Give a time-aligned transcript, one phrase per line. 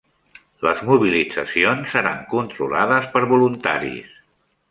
[0.67, 4.19] Les mobilitzacions seran controlades per voluntaris